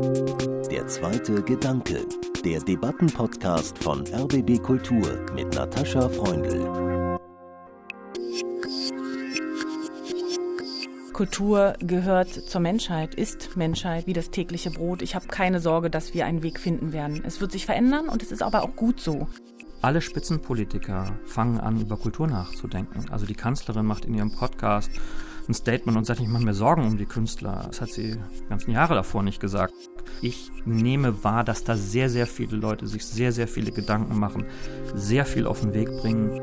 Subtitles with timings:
[0.00, 2.06] Der zweite Gedanke,
[2.42, 7.18] der Debattenpodcast von RBB Kultur mit Natascha Freundl.
[11.12, 15.02] Kultur gehört zur Menschheit, ist Menschheit wie das tägliche Brot.
[15.02, 17.22] Ich habe keine Sorge, dass wir einen Weg finden werden.
[17.26, 19.28] Es wird sich verändern und es ist aber auch gut so.
[19.82, 23.10] Alle Spitzenpolitiker fangen an, über Kultur nachzudenken.
[23.10, 24.90] Also die Kanzlerin macht in ihrem Podcast
[25.50, 27.64] ein Statement und sagt, ich mache mir Sorgen um die Künstler.
[27.66, 29.74] Das hat sie die ganzen Jahre davor nicht gesagt.
[30.22, 34.44] Ich nehme wahr, dass da sehr, sehr viele Leute sich sehr, sehr viele Gedanken machen,
[34.94, 36.40] sehr viel auf den Weg bringen.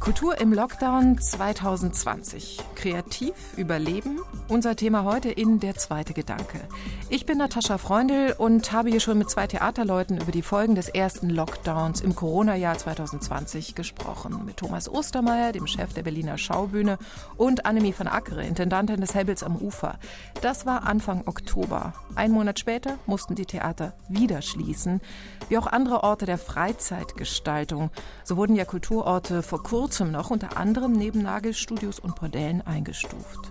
[0.00, 2.58] Kultur im Lockdown 2020.
[2.76, 4.20] Kreativ überleben.
[4.48, 6.60] Unser Thema heute in Der zweite Gedanke.
[7.08, 10.88] Ich bin Natascha Freundl und habe hier schon mit zwei Theaterleuten über die Folgen des
[10.88, 14.44] ersten Lockdowns im Corona-Jahr 2020 gesprochen.
[14.44, 16.98] Mit Thomas Ostermeier, dem Chef der Berliner Schaubühne,
[17.36, 19.98] und Annemie van Ackere, Intendantin des Hebels am Ufer.
[20.42, 21.94] Das war Anfang Oktober.
[22.14, 25.00] Ein Monat später mussten die Theater wieder schließen,
[25.48, 27.90] wie auch andere Orte der Freizeitgestaltung.
[28.22, 33.50] So wurden ja Kulturorte vor kurzem noch unter anderem neben Nagelstudios und Bordellen eingestuft.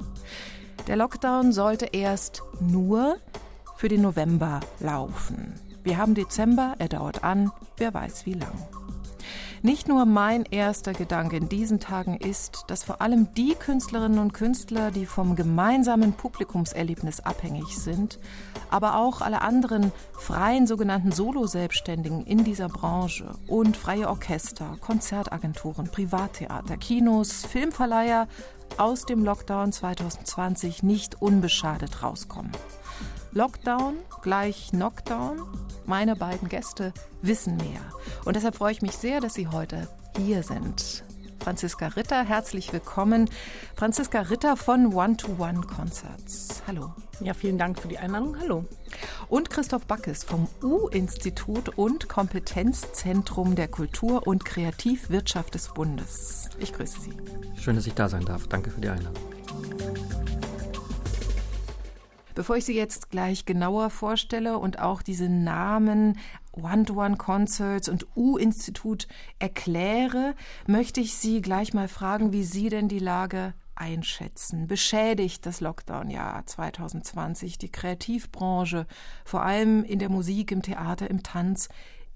[0.88, 3.18] Der Lockdown sollte erst nur
[3.76, 5.54] für den November laufen.
[5.84, 8.58] Wir haben Dezember, er dauert an, wer weiß wie lang.
[9.66, 14.32] Nicht nur mein erster Gedanke in diesen Tagen ist, dass vor allem die Künstlerinnen und
[14.32, 18.20] Künstler, die vom gemeinsamen Publikumserlebnis abhängig sind,
[18.70, 26.78] aber auch alle anderen freien sogenannten Solo-Selbstständigen in dieser Branche und freie Orchester, Konzertagenturen, Privattheater,
[26.78, 28.28] Kinos, Filmverleiher
[28.78, 32.52] aus dem Lockdown 2020 nicht unbeschadet rauskommen.
[33.32, 35.42] Lockdown gleich Knockdown.
[35.86, 37.82] Meine beiden Gäste wissen mehr.
[38.24, 41.04] Und deshalb freue ich mich sehr, dass Sie heute hier sind.
[41.40, 43.30] Franziska Ritter, herzlich willkommen.
[43.76, 46.64] Franziska Ritter von One-to-One Concerts.
[46.68, 46.94] Hallo.
[47.20, 48.38] Ja, vielen Dank für die Einladung.
[48.40, 48.66] Hallo.
[49.30, 56.50] Und Christoph Backes vom U-Institut und Kompetenzzentrum der Kultur- und Kreativwirtschaft des Bundes.
[56.60, 57.14] Ich grüße Sie.
[57.60, 58.48] Schön, dass ich da sein darf.
[58.48, 59.24] Danke für die Einladung.
[62.36, 66.20] Bevor ich Sie jetzt gleich genauer vorstelle und auch diese Namen
[66.56, 69.08] One-to-One-Concerts und U-Institut
[69.40, 70.36] erkläre,
[70.68, 74.68] möchte ich Sie gleich mal fragen, wie Sie denn die Lage einschätzen?
[74.68, 78.88] Beschädigt das Lockdown-Jahr 2020 die Kreativbranche,
[79.24, 81.70] vor allem in der Musik, im Theater, im Tanz,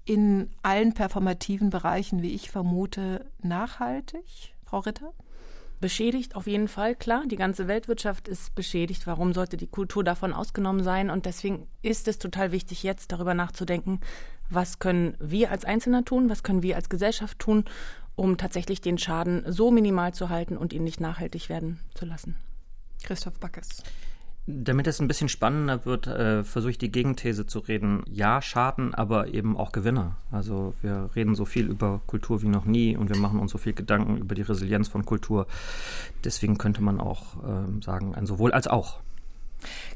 [0.04, 4.54] in allen performativen Bereichen, wie ich vermute, nachhaltig?
[4.64, 5.12] Frau Ritter?
[5.80, 7.24] Beschädigt, auf jeden Fall, klar.
[7.26, 9.06] Die ganze Weltwirtschaft ist beschädigt.
[9.06, 11.10] Warum sollte die Kultur davon ausgenommen sein?
[11.10, 14.00] Und deswegen ist es total wichtig, jetzt darüber nachzudenken,
[14.48, 17.64] was können wir als Einzelner tun, was können wir als Gesellschaft tun,
[18.14, 22.36] um tatsächlich den Schaden so minimal zu halten und ihn nicht nachhaltig werden zu lassen.
[23.02, 23.82] Christoph Backes.
[24.52, 28.02] Damit es ein bisschen spannender wird, äh, versuche ich die Gegenthese zu reden.
[28.10, 30.16] Ja, Schaden, aber eben auch Gewinner.
[30.30, 33.58] Also wir reden so viel über Kultur wie noch nie und wir machen uns so
[33.58, 35.46] viel Gedanken über die Resilienz von Kultur.
[36.24, 39.00] Deswegen könnte man auch äh, sagen, ein sowohl als auch.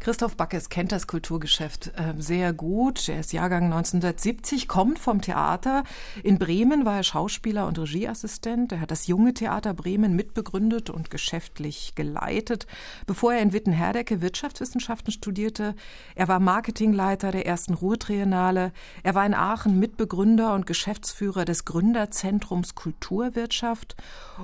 [0.00, 3.08] Christoph Backes kennt das Kulturgeschäft äh, sehr gut.
[3.08, 5.84] Er ist Jahrgang 1970, kommt vom Theater.
[6.22, 8.72] In Bremen war er Schauspieler und Regieassistent.
[8.72, 12.66] Er hat das junge Theater Bremen mitbegründet und geschäftlich geleitet,
[13.06, 15.74] bevor er in Wittenherdecke Wirtschaftswissenschaften studierte.
[16.14, 18.72] Er war Marketingleiter der ersten Ruhrtriennale.
[19.02, 23.96] Er war in Aachen Mitbegründer und Geschäftsführer des Gründerzentrums Kulturwirtschaft.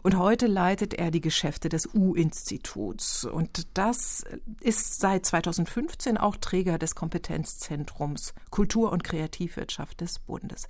[0.02, 3.24] Und heute leitet er die Geschäfte des U-Instituts.
[3.24, 4.24] Und das
[4.60, 10.68] ist seit 2015 auch Träger des Kompetenzzentrums Kultur- und Kreativwirtschaft des Bundes.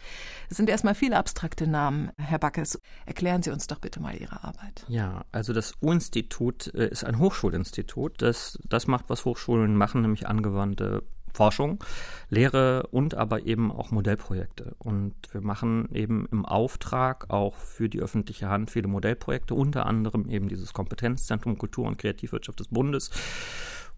[0.48, 2.80] Es sind erstmal viele abstrakte Namen, Herr Backes.
[3.04, 4.86] Erklären Sie uns doch bitte mal Ihre Arbeit.
[4.88, 8.22] Ja, also das U-Institut äh, ist ein Hochschulinstitut.
[8.22, 11.02] Das, das macht, was Hochschulen machen, nämlich angewandte
[11.32, 11.82] Forschung,
[12.28, 14.74] Lehre und aber eben auch Modellprojekte.
[14.78, 20.28] Und wir machen eben im Auftrag auch für die öffentliche Hand viele Modellprojekte, unter anderem
[20.28, 23.10] eben dieses Kompetenzzentrum Kultur- und Kreativwirtschaft des Bundes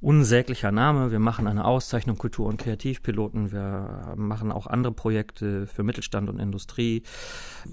[0.02, 1.12] unsäglicher Name.
[1.12, 3.52] Wir machen eine Auszeichnung Kultur- und Kreativpiloten.
[3.52, 7.04] Wir machen auch andere Projekte für Mittelstand und Industrie.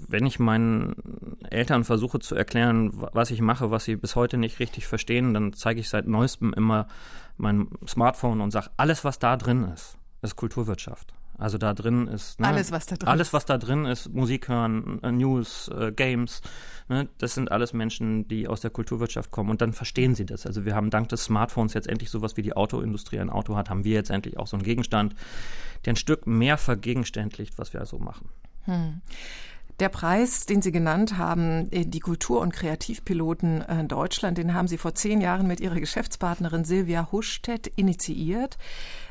[0.08, 0.94] Wenn ich meinen
[1.50, 5.52] Eltern versuche zu erklären, was ich mache, was sie bis heute nicht richtig verstehen, dann
[5.52, 6.86] zeige ich seit neuestem immer
[7.40, 11.14] mein Smartphone und sage, alles, was da drin ist, ist Kulturwirtschaft.
[11.40, 14.48] Also da drin ist ne, alles, was da drin alles, was da drin ist, Musik
[14.48, 16.42] hören, äh, News, äh, Games.
[16.88, 20.44] Ne, das sind alles Menschen, die aus der Kulturwirtschaft kommen und dann verstehen sie das.
[20.44, 23.70] Also wir haben dank des Smartphones jetzt endlich sowas wie die Autoindustrie ein Auto hat,
[23.70, 25.14] haben wir jetzt endlich auch so einen Gegenstand,
[25.86, 28.28] der ein Stück mehr vergegenständlicht, was wir so machen.
[28.64, 29.00] Hm.
[29.80, 34.68] Der Preis, den Sie genannt haben, äh, die Kultur- und Kreativpiloten in Deutschland, den haben
[34.68, 38.58] Sie vor zehn Jahren mit Ihrer Geschäftspartnerin Silvia Huschtet initiiert.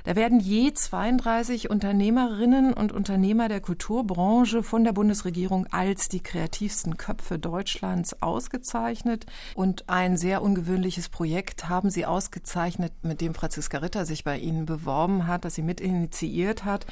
[0.04, 6.98] Da werden je 32 Unternehmerinnen und Unternehmer der Kulturbranche von der Bundesregierung als die kreativsten
[6.98, 9.26] Köpfe Deutschlands ausgezeichnet.
[9.56, 14.68] Und ein sehr ungewöhnliches Projekt haben Sie ausgezeichnet, mit dem Franziska Ritter sich bei Ihnen
[14.68, 16.86] beworben hat, das sie mit initiiert hat.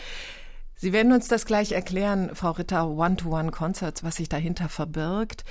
[0.80, 5.44] Sie werden uns das gleich erklären, Frau Ritter, One-to-One-Concerts, was sich dahinter verbirgt.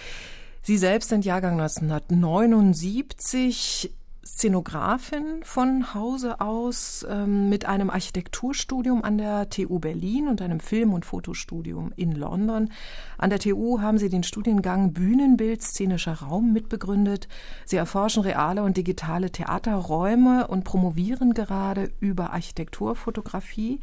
[0.63, 3.93] Sie selbst sind Jahrgang 1979.
[4.27, 10.93] Szenografin von Hause aus ähm, mit einem Architekturstudium an der TU Berlin und einem Film-
[10.95, 12.71] und Fotostudium in London.
[13.19, 17.29] An der TU haben sie den Studiengang Bühnenbild, szenischer Raum mitbegründet.
[17.67, 23.79] Sie erforschen reale und digitale Theaterräume und promovieren gerade über Architekturfotografie.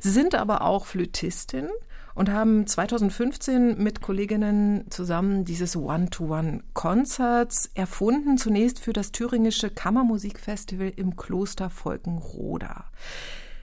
[0.00, 1.68] Sie sind aber auch Flötistin
[2.18, 11.14] und haben 2015 mit Kolleginnen zusammen dieses One-to-One-Concerts erfunden, zunächst für das thüringische Kammermusikfestival im
[11.14, 12.86] Kloster Volkenroda.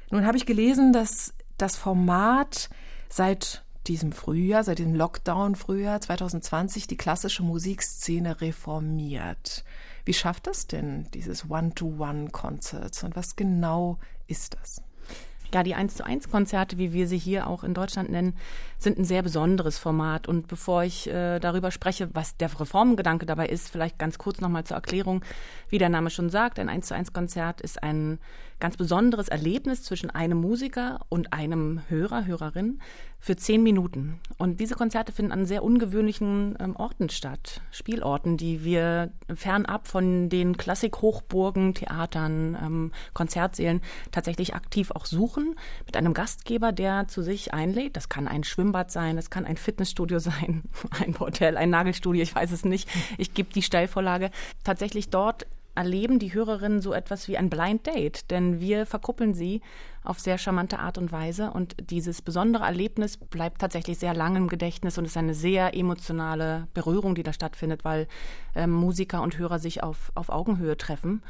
[0.09, 2.69] Nun habe ich gelesen, dass das Format
[3.09, 9.65] seit diesem Frühjahr, seit dem Lockdown-Frühjahr 2020 die klassische Musikszene reformiert.
[10.05, 14.84] Wie schafft das denn, dieses One-to-One-Concerts und was genau ist das?
[15.53, 18.35] Ja, die 1 zu 1 Konzerte, wie wir sie hier auch in Deutschland nennen,
[18.77, 20.27] sind ein sehr besonderes Format.
[20.27, 24.63] Und bevor ich äh, darüber spreche, was der Reformgedanke dabei ist, vielleicht ganz kurz nochmal
[24.63, 25.23] zur Erklärung.
[25.69, 28.19] Wie der Name schon sagt, ein 1 zu 1 Konzert ist ein
[28.59, 32.79] ganz besonderes Erlebnis zwischen einem Musiker und einem Hörer, Hörerin
[33.25, 34.19] für zehn Minuten.
[34.37, 40.29] Und diese Konzerte finden an sehr ungewöhnlichen ähm, Orten statt, Spielorten, die wir fernab von
[40.29, 43.81] den Klassik-Hochburgen, Theatern, ähm, Konzertsälen
[44.11, 45.55] tatsächlich aktiv auch suchen,
[45.87, 47.97] mit einem Gastgeber, der zu sich einlädt.
[47.97, 50.61] Das kann ein Schwimmbad sein, das kann ein Fitnessstudio sein,
[50.91, 52.87] ein Hotel, ein Nagelstudio, ich weiß es nicht.
[53.17, 54.29] Ich gebe die Steilvorlage.
[54.63, 59.61] Tatsächlich dort erleben die Hörerinnen so etwas wie ein Blind Date, denn wir verkuppeln sie
[60.03, 64.47] auf sehr charmante Art und Weise und dieses besondere Erlebnis bleibt tatsächlich sehr lang im
[64.47, 68.07] Gedächtnis und ist eine sehr emotionale Berührung, die da stattfindet, weil
[68.55, 71.21] ähm, Musiker und Hörer sich auf, auf Augenhöhe treffen.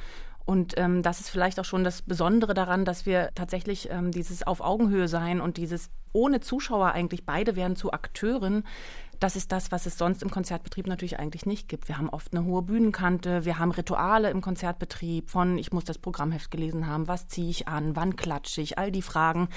[0.45, 4.45] Und ähm, das ist vielleicht auch schon das Besondere daran, dass wir tatsächlich ähm, dieses
[4.45, 8.63] auf Augenhöhe sein und dieses ohne Zuschauer eigentlich beide werden zu Akteuren
[9.19, 11.87] das ist das, was es sonst im Konzertbetrieb natürlich eigentlich nicht gibt.
[11.87, 15.97] Wir haben oft eine hohe Bühnenkante, wir haben Rituale im Konzertbetrieb von, ich muss das
[15.97, 19.49] Programmheft gelesen haben, was ziehe ich an, wann klatsche ich, all die Fragen,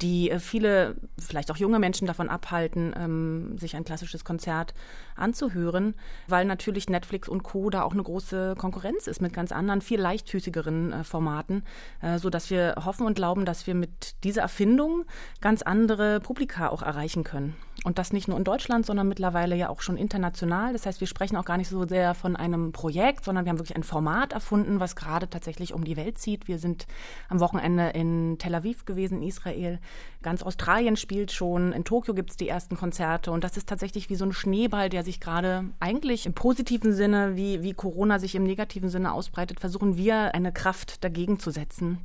[0.00, 4.74] die äh, viele, vielleicht auch junge Menschen davon abhalten, ähm, sich ein klassisches Konzert
[5.20, 5.94] anzuhören,
[6.26, 7.70] weil natürlich Netflix und Co.
[7.70, 11.64] da auch eine große Konkurrenz ist mit ganz anderen, viel leichtfüßigeren äh, Formaten,
[12.02, 15.04] äh, so dass wir hoffen und glauben, dass wir mit dieser Erfindung
[15.40, 17.56] ganz andere Publika auch erreichen können.
[17.82, 20.74] Und das nicht nur in Deutschland, sondern mittlerweile ja auch schon international.
[20.74, 23.58] Das heißt, wir sprechen auch gar nicht so sehr von einem Projekt, sondern wir haben
[23.58, 26.46] wirklich ein Format erfunden, was gerade tatsächlich um die Welt zieht.
[26.46, 26.86] Wir sind
[27.30, 29.78] am Wochenende in Tel Aviv gewesen, in Israel.
[30.20, 31.72] Ganz Australien spielt schon.
[31.72, 33.32] In Tokio gibt es die ersten Konzerte.
[33.32, 37.34] Und das ist tatsächlich wie so ein Schneeball, der sich gerade eigentlich im positiven Sinne,
[37.36, 41.98] wie, wie Corona sich im negativen Sinne ausbreitet, versuchen wir eine Kraft dagegen zu setzen,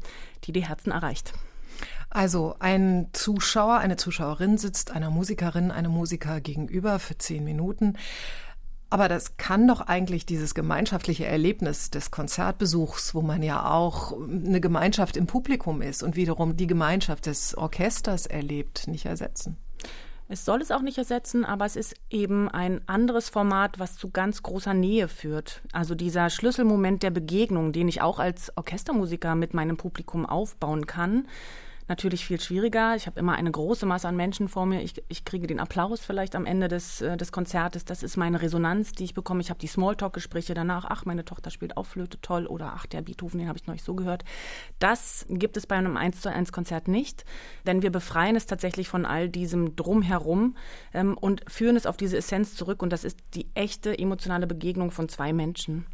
[0.45, 1.33] die die Herzen erreicht.
[2.09, 7.97] Also ein Zuschauer, eine Zuschauerin sitzt einer Musikerin, einem Musiker gegenüber für zehn Minuten.
[8.89, 14.61] Aber das kann doch eigentlich dieses gemeinschaftliche Erlebnis des Konzertbesuchs, wo man ja auch eine
[14.61, 19.57] Gemeinschaft im Publikum ist und wiederum die Gemeinschaft des Orchesters erlebt, nicht ersetzen.
[20.27, 24.09] Es soll es auch nicht ersetzen, aber es ist eben ein anderes Format, was zu
[24.09, 25.61] ganz großer Nähe führt.
[25.71, 31.27] Also dieser Schlüsselmoment der Begegnung, den ich auch als Orchestermusiker mit meinem Publikum aufbauen kann,
[31.87, 32.95] natürlich viel schwieriger.
[32.95, 34.81] Ich habe immer eine große Masse an Menschen vor mir.
[34.81, 37.85] Ich, ich kriege den Applaus vielleicht am Ende des, äh, des Konzertes.
[37.85, 39.41] Das ist meine Resonanz, die ich bekomme.
[39.41, 40.85] Ich habe die Smalltalk-Gespräche danach.
[40.89, 42.47] Ach, meine Tochter spielt auch Flöte, toll.
[42.47, 44.23] Oder ach, der Beethoven, den habe ich noch nicht so gehört.
[44.79, 47.25] Das gibt es bei einem 1 zu 1 Konzert nicht,
[47.65, 50.55] denn wir befreien es tatsächlich von all diesem Drumherum
[50.93, 52.81] ähm, und führen es auf diese Essenz zurück.
[52.81, 55.85] Und das ist die echte emotionale Begegnung von zwei Menschen,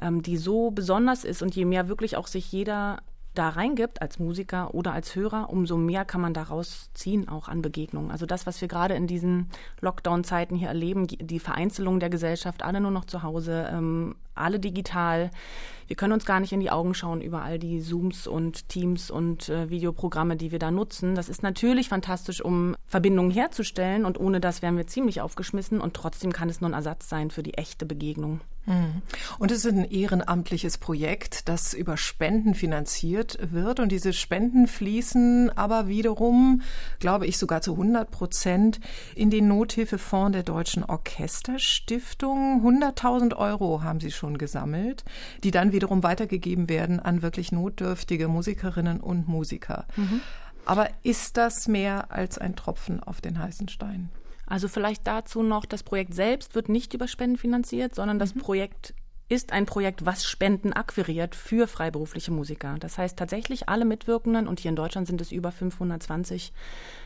[0.00, 1.42] ähm, die so besonders ist.
[1.42, 3.02] Und je mehr wirklich auch sich jeder
[3.34, 7.62] da reingibt als Musiker oder als Hörer, umso mehr kann man daraus ziehen, auch an
[7.62, 8.10] Begegnungen.
[8.10, 9.48] Also das, was wir gerade in diesen
[9.80, 15.30] Lockdown-Zeiten hier erleben, die Vereinzelung der Gesellschaft, alle nur noch zu Hause, ähm, alle digital.
[15.86, 19.10] Wir können uns gar nicht in die Augen schauen über all die Zooms und Teams
[19.10, 21.14] und äh, Videoprogramme, die wir da nutzen.
[21.14, 25.94] Das ist natürlich fantastisch, um Verbindungen herzustellen und ohne das wären wir ziemlich aufgeschmissen und
[25.94, 28.40] trotzdem kann es nur ein Ersatz sein für die echte Begegnung.
[28.70, 29.02] Mhm.
[29.38, 33.80] Und es ist ein ehrenamtliches Projekt, das über Spenden finanziert wird.
[33.80, 36.62] Und diese Spenden fließen aber wiederum,
[37.00, 38.80] glaube ich, sogar zu 100 Prozent
[39.14, 42.62] in den Nothilfefonds der Deutschen Orchesterstiftung.
[42.64, 45.04] 100.000 Euro haben sie schon gesammelt,
[45.42, 49.86] die dann wiederum weitergegeben werden an wirklich notdürftige Musikerinnen und Musiker.
[49.96, 50.20] Mhm.
[50.64, 54.10] Aber ist das mehr als ein Tropfen auf den heißen Stein?
[54.50, 58.40] Also vielleicht dazu noch, das Projekt selbst wird nicht über Spenden finanziert, sondern das mhm.
[58.40, 58.94] Projekt
[59.28, 62.74] ist ein Projekt, was Spenden akquiriert für freiberufliche Musiker.
[62.80, 66.52] Das heißt tatsächlich alle Mitwirkenden, und hier in Deutschland sind es über 520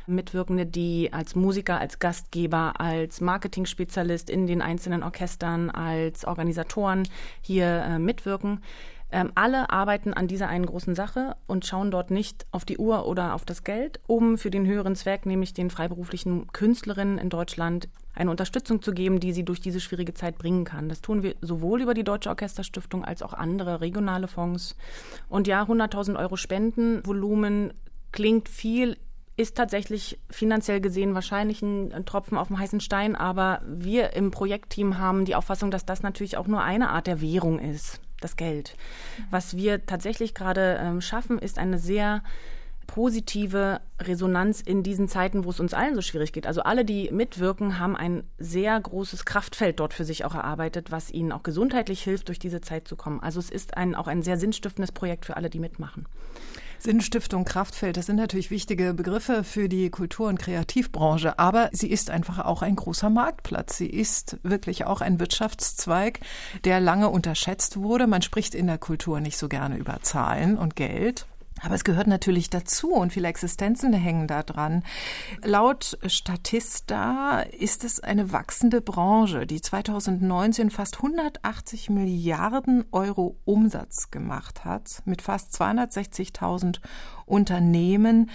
[0.06, 7.06] Mitwirkende, die als Musiker, als Gastgeber, als Marketing-Spezialist in den einzelnen Orchestern, als Organisatoren
[7.42, 8.62] hier äh, mitwirken
[9.10, 13.06] ähm, alle arbeiten an dieser einen großen Sache und schauen dort nicht auf die Uhr
[13.06, 17.88] oder auf das Geld, um für den höheren Zweck, nämlich den freiberuflichen Künstlerinnen in Deutschland,
[18.14, 20.88] eine Unterstützung zu geben, die sie durch diese schwierige Zeit bringen kann.
[20.88, 24.76] Das tun wir sowohl über die Deutsche Orchesterstiftung als auch andere regionale Fonds.
[25.28, 27.72] Und ja, 100.000 Euro Spendenvolumen
[28.12, 28.96] klingt viel,
[29.36, 34.98] ist tatsächlich finanziell gesehen wahrscheinlich ein Tropfen auf dem heißen Stein, aber wir im Projektteam
[34.98, 38.76] haben die Auffassung, dass das natürlich auch nur eine Art der Währung ist das Geld.
[39.30, 42.22] Was wir tatsächlich gerade ähm, schaffen, ist eine sehr
[42.86, 46.46] positive Resonanz in diesen Zeiten, wo es uns allen so schwierig geht.
[46.46, 51.10] Also alle, die mitwirken, haben ein sehr großes Kraftfeld dort für sich auch erarbeitet, was
[51.10, 53.20] ihnen auch gesundheitlich hilft, durch diese Zeit zu kommen.
[53.20, 56.06] Also es ist ein, auch ein sehr sinnstiftendes Projekt für alle, die mitmachen.
[56.84, 62.10] Sinnstiftung, Kraftfeld, das sind natürlich wichtige Begriffe für die Kultur- und Kreativbranche, aber sie ist
[62.10, 63.78] einfach auch ein großer Marktplatz.
[63.78, 66.20] Sie ist wirklich auch ein Wirtschaftszweig,
[66.64, 68.06] der lange unterschätzt wurde.
[68.06, 71.26] Man spricht in der Kultur nicht so gerne über Zahlen und Geld.
[71.62, 74.82] Aber es gehört natürlich dazu und viele Existenzen hängen da dran.
[75.42, 84.64] Laut Statista ist es eine wachsende Branche, die 2019 fast 180 Milliarden Euro Umsatz gemacht
[84.64, 86.80] hat, mit fast 260.000
[87.26, 88.30] Unternehmen.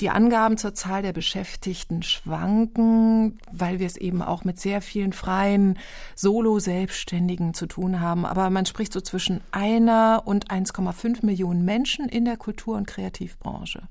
[0.00, 5.12] Die Angaben zur Zahl der Beschäftigten schwanken, weil wir es eben auch mit sehr vielen
[5.12, 5.78] freien
[6.14, 8.24] Solo-Selbstständigen zu tun haben.
[8.24, 13.82] Aber man spricht so zwischen einer und 1,5 Millionen Menschen in der Kultur- und Kreativbranche.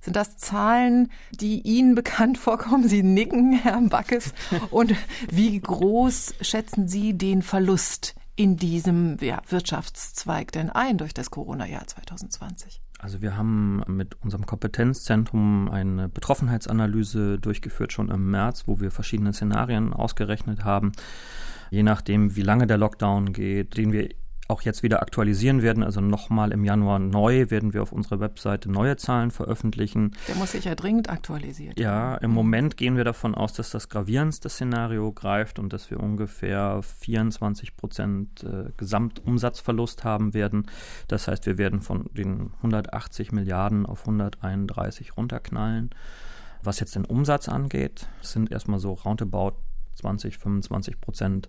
[0.00, 2.88] Sind das Zahlen, die Ihnen bekannt vorkommen?
[2.88, 4.32] Sie nicken, Herr Backes.
[4.70, 4.94] Und
[5.30, 11.86] wie groß schätzen Sie den Verlust in diesem ja, Wirtschaftszweig denn ein durch das Corona-Jahr
[11.86, 12.80] 2020?
[12.98, 19.32] Also wir haben mit unserem Kompetenzzentrum eine Betroffenheitsanalyse durchgeführt schon im März, wo wir verschiedene
[19.32, 20.92] Szenarien ausgerechnet haben.
[21.70, 24.08] Je nachdem, wie lange der Lockdown geht, den wir
[24.48, 25.82] auch jetzt wieder aktualisieren werden.
[25.82, 30.12] Also nochmal im Januar neu werden wir auf unserer Webseite neue Zahlen veröffentlichen.
[30.26, 31.82] Der muss sicher dringend aktualisiert werden.
[31.82, 36.00] Ja, im Moment gehen wir davon aus, dass das gravierendste Szenario greift und dass wir
[36.00, 40.66] ungefähr 24 Prozent äh, Gesamtumsatzverlust haben werden.
[41.08, 45.90] Das heißt, wir werden von den 180 Milliarden auf 131 runterknallen.
[46.62, 49.52] Was jetzt den Umsatz angeht, sind erstmal so roundabout
[49.94, 51.48] 20, 25 Prozent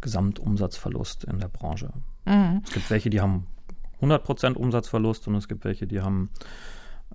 [0.00, 1.90] Gesamtumsatzverlust in der Branche.
[2.24, 2.62] Mhm.
[2.64, 3.46] Es gibt welche, die haben
[4.00, 6.30] 100% Umsatzverlust und es gibt welche, die haben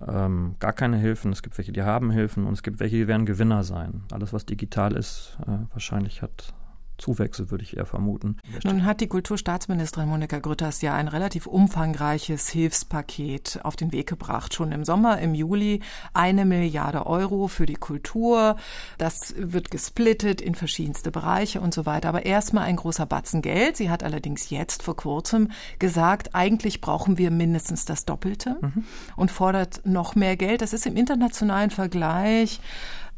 [0.06, 1.32] ähm, gar keine Hilfen.
[1.32, 4.02] Es gibt welche, die haben Hilfen und es gibt welche, die werden Gewinner sein.
[4.10, 6.54] Alles, was digital ist, äh, wahrscheinlich hat
[6.98, 8.36] Zuwächse, würde ich eher vermuten.
[8.64, 14.54] Nun hat die Kulturstaatsministerin Monika Grütters ja ein relativ umfangreiches Hilfspaket auf den Weg gebracht.
[14.54, 15.80] Schon im Sommer, im Juli,
[16.14, 18.56] eine Milliarde Euro für die Kultur.
[18.98, 22.08] Das wird gesplittet in verschiedenste Bereiche und so weiter.
[22.08, 23.76] Aber erstmal ein großer Batzen Geld.
[23.76, 28.84] Sie hat allerdings jetzt vor kurzem gesagt, eigentlich brauchen wir mindestens das Doppelte mhm.
[29.16, 30.62] und fordert noch mehr Geld.
[30.62, 32.60] Das ist im internationalen Vergleich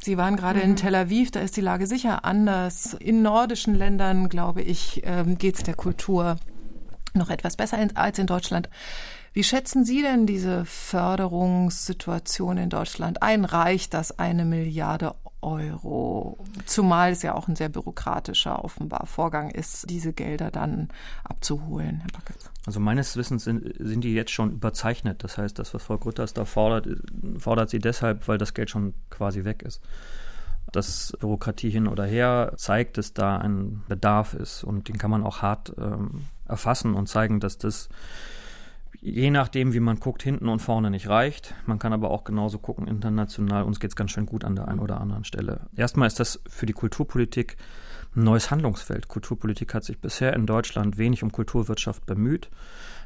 [0.05, 0.65] Sie waren gerade mhm.
[0.65, 2.93] in Tel Aviv, da ist die Lage sicher anders.
[2.93, 6.37] In nordischen Ländern, glaube ich, ähm, geht es der Kultur
[7.15, 8.69] noch etwas besser als in Deutschland.
[9.33, 13.47] Wie schätzen Sie denn diese Förderungssituation in Deutschland ein?
[13.47, 16.39] Reicht das eine Milliarde Euro?
[16.65, 20.89] Zumal es ja auch ein sehr bürokratischer, offenbar Vorgang ist, diese Gelder dann
[21.23, 22.51] abzuholen, Herr Backes.
[22.67, 25.23] Also meines Wissens sind, sind die jetzt schon überzeichnet.
[25.23, 26.89] Das heißt, das, was Frau Grütters da fordert,
[27.39, 29.81] fordert sie deshalb, weil das Geld schon quasi weg ist.
[30.73, 35.23] Dass Bürokratie hin oder her zeigt, dass da ein Bedarf ist und den kann man
[35.23, 37.89] auch hart ähm, erfassen und zeigen, dass das
[39.05, 41.55] je nachdem, wie man guckt, hinten und vorne nicht reicht.
[41.67, 44.67] Man kann aber auch genauso gucken, international, uns geht es ganz schön gut an der
[44.67, 45.69] einen oder anderen Stelle.
[45.77, 47.59] Erstmal ist das für die Kulturpolitik
[48.15, 49.09] neues Handlungsfeld.
[49.09, 52.51] Kulturpolitik hat sich bisher in Deutschland wenig um Kulturwirtschaft bemüht.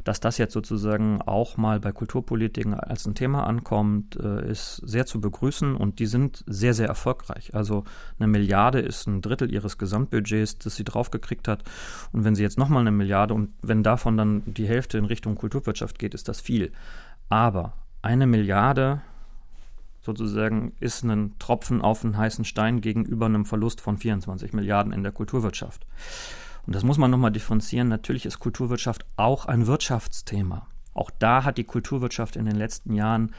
[0.05, 5.07] Dass das jetzt sozusagen auch mal bei Kulturpolitiken als ein Thema ankommt, äh, ist sehr
[5.07, 7.55] zu begrüßen und die sind sehr, sehr erfolgreich.
[7.55, 7.85] Also
[8.19, 11.65] eine Milliarde ist ein Drittel ihres Gesamtbudgets, das sie draufgekriegt hat.
[12.13, 15.35] Und wenn sie jetzt nochmal eine Milliarde und wenn davon dann die Hälfte in Richtung
[15.35, 16.73] Kulturwirtschaft geht, ist das viel.
[17.29, 19.03] Aber eine Milliarde
[20.17, 25.03] sozusagen ist ein Tropfen auf einen heißen Stein gegenüber einem Verlust von 24 Milliarden in
[25.03, 25.87] der Kulturwirtschaft.
[26.67, 27.89] Und das muss man nochmal differenzieren.
[27.89, 30.67] Natürlich ist Kulturwirtschaft auch ein Wirtschaftsthema.
[30.95, 33.33] Auch da hat die Kulturwirtschaft in den letzten Jahren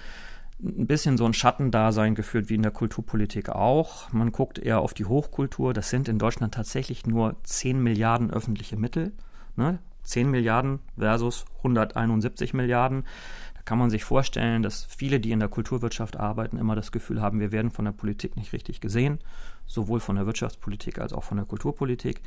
[0.62, 4.12] ein bisschen so ein Schattendasein geführt wie in der Kulturpolitik auch.
[4.12, 5.74] Man guckt eher auf die Hochkultur.
[5.74, 9.14] Das sind in Deutschland tatsächlich nur 10 Milliarden öffentliche Mittel.
[9.56, 9.80] Ne?
[10.04, 13.06] 10 Milliarden versus 171 Milliarden.
[13.60, 17.22] Da kann man sich vorstellen, dass viele, die in der Kulturwirtschaft arbeiten, immer das Gefühl
[17.22, 19.20] haben, wir werden von der Politik nicht richtig gesehen,
[19.68, 22.22] sowohl von der Wirtschaftspolitik als auch von der Kulturpolitik.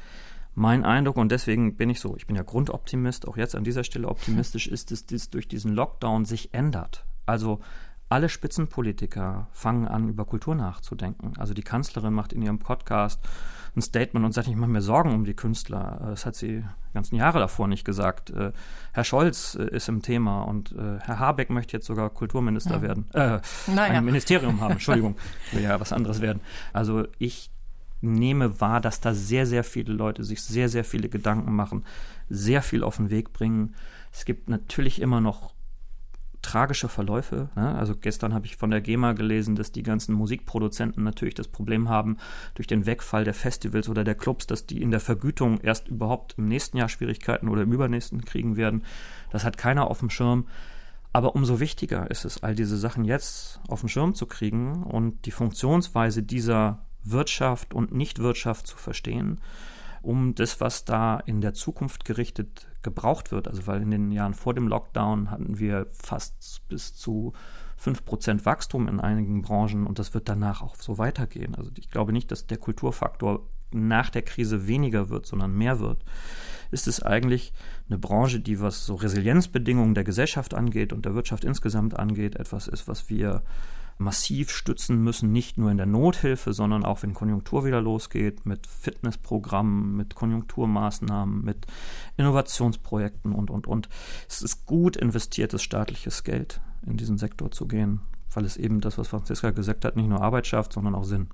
[0.54, 3.82] Mein Eindruck, und deswegen bin ich so, ich bin ja Grundoptimist, auch jetzt an dieser
[3.82, 7.06] Stelle optimistisch, ist, dass dies durch diesen Lockdown sich ändert.
[7.24, 7.60] Also
[8.10, 11.32] alle Spitzenpolitiker fangen an, über Kultur nachzudenken.
[11.38, 13.20] Also die Kanzlerin macht in ihrem Podcast
[13.74, 15.98] ein Statement und sagt, ich mache mir Sorgen um die Künstler.
[16.04, 18.30] Das hat sie die ganzen Jahre davor nicht gesagt.
[18.30, 18.52] Äh,
[18.92, 22.82] Herr Scholz äh, ist im Thema und äh, Herr Habeck möchte jetzt sogar Kulturminister ja.
[22.82, 23.10] werden.
[23.14, 23.94] Äh, naja.
[23.94, 25.16] Ein Ministerium haben, Entschuldigung,
[25.52, 26.42] will ja was anderes werden.
[26.72, 27.50] Also ich
[28.02, 31.84] nehme wahr, dass da sehr, sehr viele Leute sich sehr, sehr viele Gedanken machen,
[32.28, 33.74] sehr viel auf den Weg bringen.
[34.12, 35.51] Es gibt natürlich immer noch
[36.42, 37.48] tragische Verläufe.
[37.56, 37.74] Ne?
[37.74, 41.88] Also gestern habe ich von der GEMA gelesen, dass die ganzen Musikproduzenten natürlich das Problem
[41.88, 42.18] haben,
[42.54, 46.34] durch den Wegfall der Festivals oder der Clubs, dass die in der Vergütung erst überhaupt
[46.36, 48.84] im nächsten Jahr Schwierigkeiten oder im übernächsten kriegen werden.
[49.30, 50.46] Das hat keiner auf dem Schirm.
[51.14, 55.26] Aber umso wichtiger ist es, all diese Sachen jetzt auf den Schirm zu kriegen und
[55.26, 59.40] die Funktionsweise dieser Wirtschaft und Nichtwirtschaft zu verstehen,
[60.00, 63.48] um das, was da in der Zukunft gerichtet gebraucht wird.
[63.48, 67.32] Also weil in den Jahren vor dem Lockdown hatten wir fast bis zu
[67.82, 71.54] 5% Wachstum in einigen Branchen und das wird danach auch so weitergehen.
[71.54, 76.04] Also ich glaube nicht, dass der Kulturfaktor nach der Krise weniger wird, sondern mehr wird.
[76.70, 77.52] Ist es eigentlich
[77.88, 82.68] eine Branche, die was so Resilienzbedingungen der Gesellschaft angeht und der Wirtschaft insgesamt angeht, etwas
[82.68, 83.42] ist, was wir
[84.02, 88.66] massiv stützen müssen, nicht nur in der Nothilfe, sondern auch wenn Konjunktur wieder losgeht, mit
[88.66, 91.66] Fitnessprogrammen, mit Konjunkturmaßnahmen, mit
[92.16, 93.88] Innovationsprojekten und, und, und.
[94.28, 98.00] Es ist gut investiertes staatliches Geld, in diesen Sektor zu gehen,
[98.32, 101.28] weil es eben das, was Franziska gesagt hat, nicht nur Arbeit schafft, sondern auch Sinn.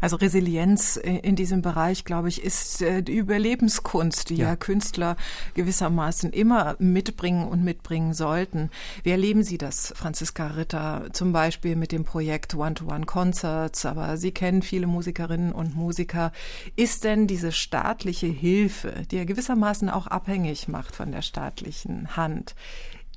[0.00, 4.48] Also Resilienz in diesem Bereich, glaube ich, ist äh, die Überlebenskunst, die ja.
[4.48, 4.56] ja.
[4.56, 5.16] Künstler
[5.54, 8.70] gewissermaßen immer mitbringen und mitbringen sollten.
[9.02, 14.62] Wie erleben Sie das, Franziska Ritter, zum Beispiel mit dem Projekt One-to-One-Concerts, aber Sie kennen
[14.62, 16.32] viele Musikerinnen und Musiker.
[16.76, 22.54] Ist denn diese staatliche Hilfe, die ja gewissermaßen auch abhängig macht von der staatlichen Hand,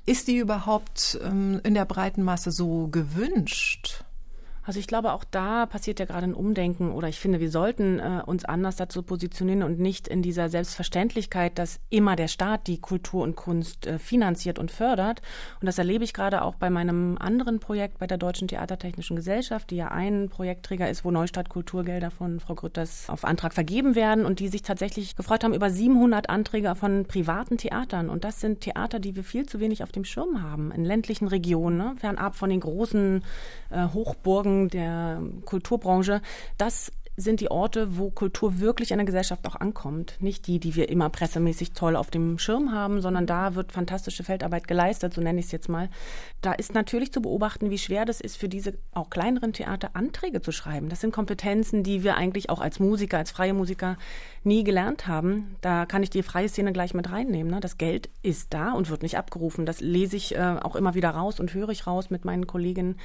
[0.04, 4.04] ist die überhaupt ähm, in der breiten Masse so gewünscht?
[4.64, 7.98] Also ich glaube, auch da passiert ja gerade ein Umdenken oder ich finde, wir sollten
[7.98, 12.80] äh, uns anders dazu positionieren und nicht in dieser Selbstverständlichkeit, dass immer der Staat die
[12.80, 15.20] Kultur und Kunst äh, finanziert und fördert.
[15.60, 19.70] Und das erlebe ich gerade auch bei meinem anderen Projekt bei der Deutschen Theatertechnischen Gesellschaft,
[19.70, 24.24] die ja ein Projektträger ist, wo Neustadt Kulturgelder von Frau Grütters auf Antrag vergeben werden
[24.24, 28.08] und die sich tatsächlich gefreut haben über 700 Anträge von privaten Theatern.
[28.08, 31.26] Und das sind Theater, die wir viel zu wenig auf dem Schirm haben, in ländlichen
[31.26, 31.94] Regionen, ne?
[31.98, 33.24] fernab von den großen
[33.70, 36.20] äh, Hochburgen Sorgen der Kulturbranche,
[36.58, 40.16] das sind die Orte, wo Kultur wirklich in der Gesellschaft auch ankommt.
[40.20, 44.24] Nicht die, die wir immer pressemäßig toll auf dem Schirm haben, sondern da wird fantastische
[44.24, 45.90] Feldarbeit geleistet, so nenne ich es jetzt mal.
[46.40, 50.40] Da ist natürlich zu beobachten, wie schwer das ist, für diese auch kleineren Theater Anträge
[50.40, 50.88] zu schreiben.
[50.88, 53.98] Das sind Kompetenzen, die wir eigentlich auch als Musiker, als freie Musiker
[54.42, 55.56] nie gelernt haben.
[55.60, 57.52] Da kann ich die freie Szene gleich mit reinnehmen.
[57.52, 57.60] Ne?
[57.60, 59.66] Das Geld ist da und wird nicht abgerufen.
[59.66, 62.96] Das lese ich äh, auch immer wieder raus und höre ich raus mit meinen Kolleginnen,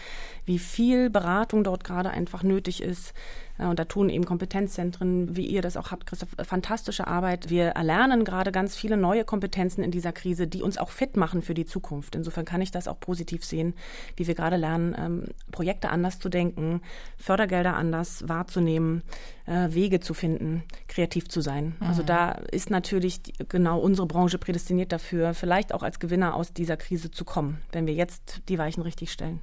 [0.46, 3.13] wie viel Beratung dort gerade einfach nötig ist
[3.58, 7.50] und da tun eben Kompetenzzentren, wie ihr das auch habt, Christoph, fantastische Arbeit.
[7.50, 11.41] Wir erlernen gerade ganz viele neue Kompetenzen in dieser Krise, die uns auch fit machen
[11.41, 12.15] für die Zukunft.
[12.15, 13.74] Insofern kann ich das auch positiv sehen,
[14.15, 16.82] wie wir gerade lernen, ähm, Projekte anders zu denken,
[17.17, 19.02] Fördergelder anders wahrzunehmen,
[19.46, 21.76] äh, Wege zu finden, kreativ zu sein.
[21.80, 21.98] Also mhm.
[21.98, 26.78] Also da ist natürlich genau unsere Branche prädestiniert dafür, vielleicht auch als Gewinner aus dieser
[26.78, 29.39] Krise zu kommen, wenn wir jetzt die Weichen richtig stellen.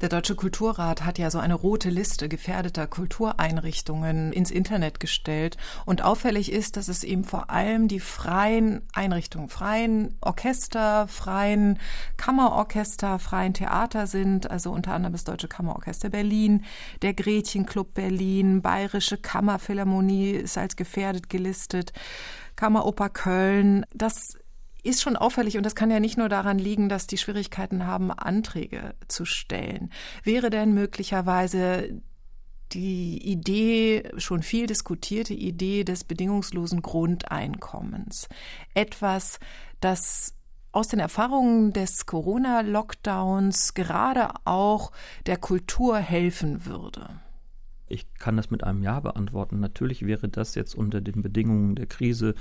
[0.00, 5.56] Der Deutsche Kulturrat hat ja so eine rote Liste gefährdeter Kultureinrichtungen ins Internet gestellt.
[5.86, 11.78] Und auffällig ist, dass es eben vor allem die freien Einrichtungen, freien Orchester, freien
[12.16, 14.50] Kammerorchester, freien Theater sind.
[14.50, 16.64] Also unter anderem das Deutsche Kammerorchester Berlin,
[17.02, 21.92] der Gretchenclub Berlin, Bayerische Kammerphilharmonie ist als gefährdet gelistet.
[22.54, 23.84] Kammeroper Köln.
[23.92, 24.38] Das
[24.86, 28.10] ist schon auffällig und das kann ja nicht nur daran liegen, dass die Schwierigkeiten haben,
[28.10, 29.90] Anträge zu stellen.
[30.22, 32.00] Wäre denn möglicherweise
[32.72, 38.28] die Idee, schon viel diskutierte Idee des bedingungslosen Grundeinkommens
[38.74, 39.38] etwas,
[39.80, 40.34] das
[40.72, 44.92] aus den Erfahrungen des Corona-Lockdowns gerade auch
[45.26, 47.20] der Kultur helfen würde?
[47.88, 49.60] Ich kann das mit einem Ja beantworten.
[49.60, 52.34] Natürlich wäre das jetzt unter den Bedingungen der Krise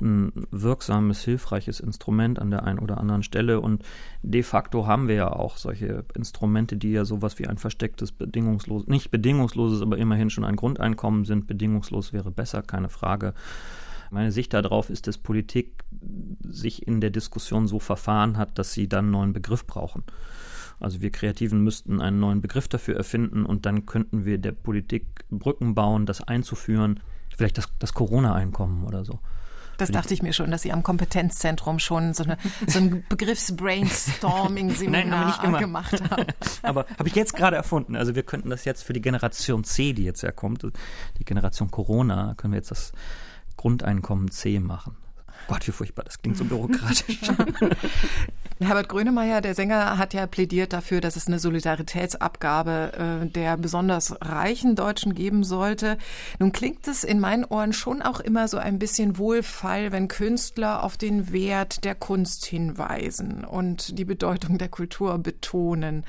[0.00, 3.60] ein wirksames, hilfreiches Instrument an der einen oder anderen Stelle.
[3.60, 3.82] Und
[4.22, 8.88] de facto haben wir ja auch solche Instrumente, die ja sowas wie ein verstecktes, bedingungsloses,
[8.88, 11.46] nicht bedingungsloses, aber immerhin schon ein Grundeinkommen sind.
[11.46, 13.34] Bedingungslos wäre besser, keine Frage.
[14.10, 15.82] Meine Sicht darauf ist, dass Politik
[16.42, 20.04] sich in der Diskussion so verfahren hat, dass sie dann einen neuen Begriff brauchen.
[20.84, 25.24] Also wir Kreativen müssten einen neuen Begriff dafür erfinden und dann könnten wir der Politik
[25.30, 27.00] Brücken bauen, das einzuführen.
[27.36, 29.18] Vielleicht das, das Corona-Einkommen oder so.
[29.76, 35.40] Das dachte ich mir schon, dass Sie am Kompetenzzentrum schon so, eine, so ein Begriffs-Brainstorming-Seminar
[35.40, 35.60] gemacht.
[35.60, 36.26] gemacht haben.
[36.62, 37.96] Aber habe ich jetzt gerade erfunden.
[37.96, 40.64] Also wir könnten das jetzt für die Generation C, die jetzt ja kommt,
[41.18, 42.92] die Generation Corona, können wir jetzt das
[43.56, 44.96] Grundeinkommen C machen.
[45.46, 47.18] Gott, wie furchtbar, das klingt so bürokratisch.
[48.60, 54.14] Herbert Grönemeyer, der Sänger, hat ja plädiert dafür, dass es eine Solidaritätsabgabe äh, der besonders
[54.20, 55.98] reichen Deutschen geben sollte.
[56.38, 60.84] Nun klingt es in meinen Ohren schon auch immer so ein bisschen wohlfeil, wenn Künstler
[60.84, 66.04] auf den Wert der Kunst hinweisen und die Bedeutung der Kultur betonen.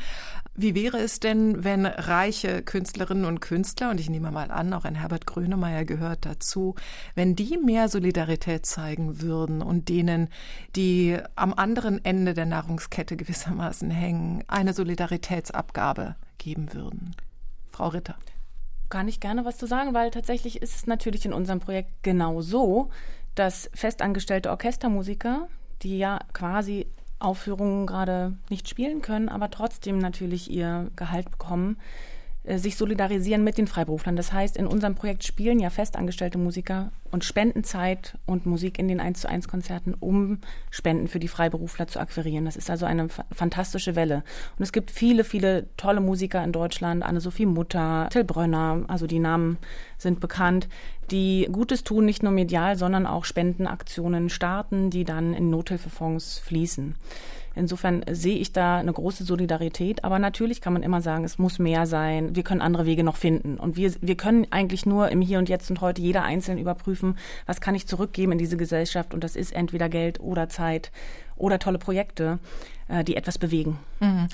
[0.57, 4.85] Wie wäre es denn, wenn reiche Künstlerinnen und Künstler, und ich nehme mal an, auch
[4.85, 6.75] ein Herbert Grönemeyer gehört dazu,
[7.13, 10.29] wenn die mehr Solidarität zeigen würden und denen,
[10.77, 17.17] die am anderen Ende der Nahrungskette gewissermaßen hängen, eine Solidaritätsabgabe geben würden?
[17.69, 18.15] Frau Ritter.
[18.87, 22.39] Kann ich gerne was zu sagen, weil tatsächlich ist es natürlich in unserem Projekt genau
[22.41, 22.91] so,
[23.33, 25.49] dass festangestellte Orchestermusiker,
[25.81, 26.87] die ja quasi
[27.19, 31.77] Aufführungen gerade nicht spielen können, aber trotzdem natürlich ihr Gehalt bekommen,
[32.43, 34.15] äh, sich solidarisieren mit den Freiberuflern.
[34.15, 38.89] Das heißt, in unserem Projekt spielen ja festangestellte Musiker und spenden Zeit und Musik in
[38.89, 42.43] den 1 zu 1 Konzerten, um Spenden für die Freiberufler zu akquirieren.
[42.43, 44.25] Das ist also eine fantastische Welle.
[44.57, 49.19] Und es gibt viele, viele tolle Musiker in Deutschland, Anne-Sophie Mutter, Till Brönner, also die
[49.19, 49.57] Namen
[49.97, 50.67] sind bekannt,
[51.09, 56.95] die Gutes tun, nicht nur medial, sondern auch Spendenaktionen starten, die dann in Nothilfefonds fließen.
[57.55, 60.03] Insofern sehe ich da eine große Solidarität.
[60.03, 62.35] Aber natürlich kann man immer sagen, es muss mehr sein.
[62.35, 63.57] Wir können andere Wege noch finden.
[63.57, 67.04] Und wir, wir können eigentlich nur im Hier und Jetzt und heute jeder einzeln überprüfen,
[67.45, 69.13] was kann ich zurückgeben in diese Gesellschaft.
[69.13, 70.91] Und das ist entweder Geld oder Zeit
[71.35, 72.39] oder tolle Projekte,
[72.87, 73.77] äh, die etwas bewegen.
[73.99, 74.27] Mhm.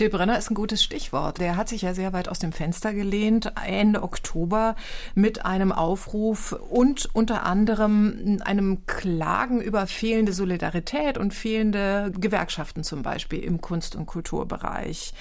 [0.00, 1.40] Till Brenner ist ein gutes Stichwort.
[1.40, 4.74] Der hat sich ja sehr weit aus dem Fenster gelehnt Ende Oktober
[5.14, 13.02] mit einem Aufruf und unter anderem einem Klagen über fehlende Solidarität und fehlende Gewerkschaften zum
[13.02, 15.12] Beispiel im Kunst- und Kulturbereich.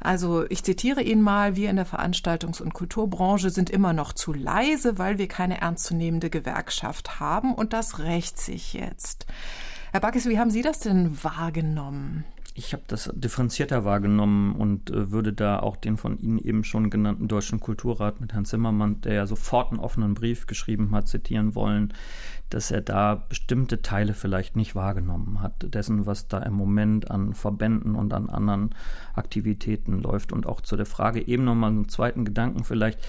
[0.00, 4.32] Also ich zitiere ihn mal, wir in der Veranstaltungs- und Kulturbranche sind immer noch zu
[4.32, 9.26] leise, weil wir keine ernstzunehmende Gewerkschaft haben und das rächt sich jetzt.
[9.92, 12.24] Herr Backes, wie haben Sie das denn wahrgenommen?
[12.56, 16.88] Ich habe das differenzierter wahrgenommen und äh, würde da auch den von Ihnen eben schon
[16.88, 21.56] genannten Deutschen Kulturrat mit Herrn Zimmermann, der ja sofort einen offenen Brief geschrieben hat, zitieren
[21.56, 21.92] wollen,
[22.50, 27.34] dass er da bestimmte Teile vielleicht nicht wahrgenommen hat, dessen, was da im Moment an
[27.34, 28.72] Verbänden und an anderen
[29.14, 30.32] Aktivitäten läuft.
[30.32, 33.00] Und auch zu der Frage eben nochmal einen zweiten Gedanken vielleicht.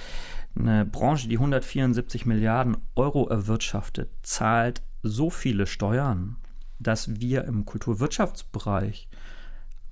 [0.57, 6.37] Eine Branche, die 174 Milliarden Euro erwirtschaftet, zahlt so viele Steuern,
[6.79, 9.07] dass wir im Kulturwirtschaftsbereich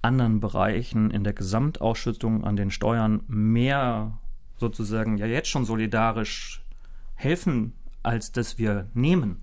[0.02, 4.18] anderen Bereichen in der Gesamtausschüttung an den Steuern mehr
[4.58, 6.64] sozusagen ja jetzt schon solidarisch
[7.16, 9.38] helfen, als dass wir nehmen.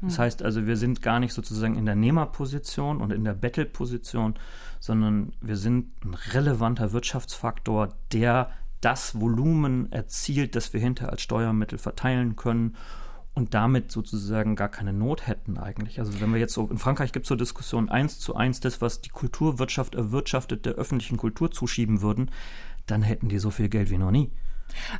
[0.00, 0.24] Das hm.
[0.24, 4.34] heißt also, wir sind gar nicht sozusagen in der Nehmerposition und in der Bettelposition,
[4.80, 11.78] sondern wir sind ein relevanter Wirtschaftsfaktor, der das Volumen erzielt, das wir hinterher als Steuermittel
[11.78, 12.76] verteilen können
[13.34, 15.98] und damit sozusagen gar keine Not hätten eigentlich.
[15.98, 18.80] Also wenn wir jetzt so, in Frankreich gibt es so Diskussionen, eins zu eins das,
[18.80, 22.30] was die Kulturwirtschaft erwirtschaftet, der öffentlichen Kultur zuschieben würden,
[22.86, 24.30] dann hätten die so viel Geld wie noch nie.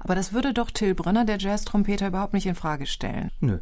[0.00, 3.30] Aber das würde doch Till Brönner, der Jazz-Trompeter, überhaupt nicht in Frage stellen.
[3.40, 3.58] Nö.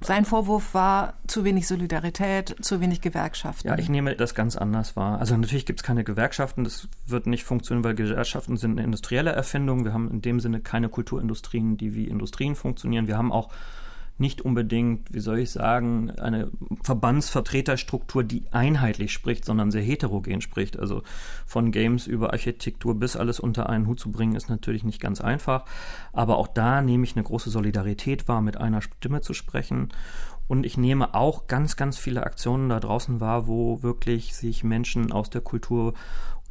[0.00, 3.68] Sein Vorwurf war zu wenig Solidarität, zu wenig Gewerkschaften.
[3.68, 5.18] Ja, ich nehme das ganz anders wahr.
[5.18, 9.30] Also natürlich gibt es keine Gewerkschaften, das wird nicht funktionieren, weil Gewerkschaften sind eine industrielle
[9.30, 9.84] Erfindung.
[9.84, 13.06] Wir haben in dem Sinne keine Kulturindustrien, die wie Industrien funktionieren.
[13.06, 13.50] Wir haben auch
[14.16, 16.50] nicht unbedingt, wie soll ich sagen, eine
[16.82, 20.78] Verbandsvertreterstruktur, die einheitlich spricht, sondern sehr heterogen spricht.
[20.78, 21.02] Also
[21.46, 25.20] von Games über Architektur bis alles unter einen Hut zu bringen, ist natürlich nicht ganz
[25.20, 25.64] einfach.
[26.12, 29.88] Aber auch da nehme ich eine große Solidarität wahr, mit einer Stimme zu sprechen.
[30.46, 35.10] Und ich nehme auch ganz, ganz viele Aktionen da draußen wahr, wo wirklich sich Menschen
[35.10, 35.94] aus der Kultur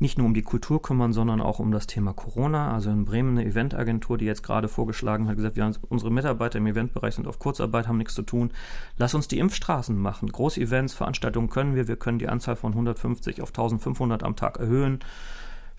[0.04, 2.74] nicht nur um die Kultur kümmern, sondern auch um das Thema Corona.
[2.74, 6.60] Also in Bremen eine Eventagentur, die jetzt gerade vorgeschlagen hat, gesagt, wir haben, unsere Mitarbeiter
[6.60, 8.52] im Eventbereich sind auf Kurzarbeit, haben nichts zu tun.
[8.98, 10.30] Lass uns die Impfstraßen machen.
[10.30, 11.88] Großevents, Veranstaltungen können wir.
[11.88, 15.00] Wir können die Anzahl von 150 auf 1500 am Tag erhöhen.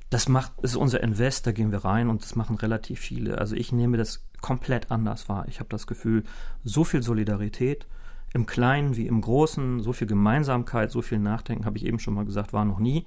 [0.08, 3.38] Das macht, ist unser Invest, da gehen wir rein und das machen relativ viele.
[3.38, 5.44] Also ich nehme das komplett anders wahr.
[5.48, 6.24] Ich habe das Gefühl,
[6.64, 7.86] so viel Solidarität,
[8.32, 12.14] im Kleinen wie im Großen, so viel Gemeinsamkeit, so viel Nachdenken, habe ich eben schon
[12.14, 13.06] mal gesagt, war noch nie.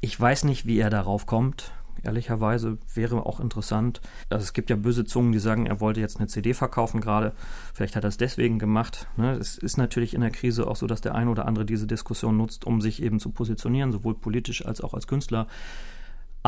[0.00, 1.72] Ich weiß nicht, wie er darauf kommt.
[2.04, 4.00] Ehrlicherweise wäre auch interessant.
[4.30, 7.32] Also es gibt ja böse Zungen, die sagen, er wollte jetzt eine CD verkaufen gerade.
[7.74, 9.08] Vielleicht hat er es deswegen gemacht.
[9.16, 9.32] Ne?
[9.32, 12.36] Es ist natürlich in der Krise auch so, dass der ein oder andere diese Diskussion
[12.36, 15.48] nutzt, um sich eben zu positionieren, sowohl politisch als auch als Künstler.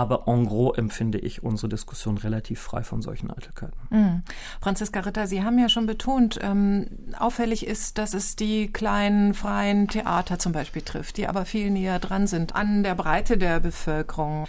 [0.01, 3.79] Aber en gros empfinde ich unsere Diskussion relativ frei von solchen Eitelkeiten.
[3.91, 4.23] Mhm.
[4.59, 6.87] Franziska Ritter, Sie haben ja schon betont, ähm,
[7.19, 11.99] auffällig ist, dass es die kleinen freien Theater zum Beispiel trifft, die aber viel näher
[11.99, 14.47] dran sind an der Breite der Bevölkerung.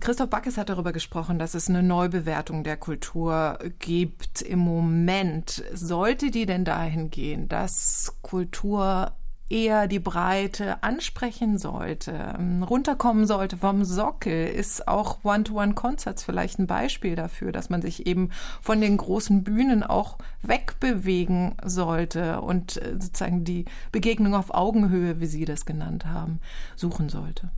[0.00, 5.62] Christoph Backes hat darüber gesprochen, dass es eine Neubewertung der Kultur gibt im Moment.
[5.72, 9.12] Sollte die denn dahin gehen, dass Kultur
[9.50, 16.66] eher die Breite ansprechen sollte, ähm, runterkommen sollte vom Sockel, ist auch One-to-One-Concerts vielleicht ein
[16.66, 18.30] Beispiel dafür, dass man sich eben
[18.62, 25.26] von den großen Bühnen auch wegbewegen sollte und äh, sozusagen die Begegnung auf Augenhöhe, wie
[25.26, 26.40] Sie das genannt haben,
[26.76, 27.50] suchen sollte.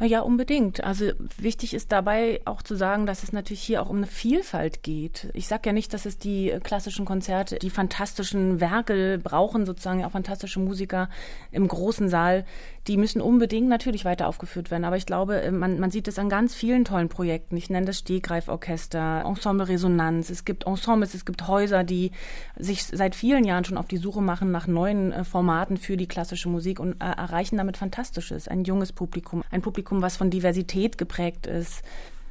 [0.00, 0.82] Ja, unbedingt.
[0.82, 4.82] Also wichtig ist dabei auch zu sagen, dass es natürlich hier auch um eine Vielfalt
[4.82, 5.28] geht.
[5.34, 10.10] Ich sage ja nicht, dass es die klassischen Konzerte, die fantastischen Werke brauchen, sozusagen auch
[10.10, 11.08] fantastische Musiker
[11.52, 12.44] im großen Saal.
[12.86, 14.84] Die müssen unbedingt natürlich weiter aufgeführt werden.
[14.84, 17.56] Aber ich glaube, äh, man, man sieht es an ganz vielen tollen Projekten.
[17.56, 20.30] Ich nenne das Stegreiforchester, Ensemble Resonanz.
[20.30, 22.10] Es gibt Ensembles, es gibt Häuser, die
[22.56, 26.08] sich seit vielen Jahren schon auf die Suche machen nach neuen äh, Formaten für die
[26.08, 28.48] klassische Musik und äh, erreichen damit Fantastisches.
[28.48, 31.82] Ein junges Publikum, ein Publikum, was von Diversität geprägt ist,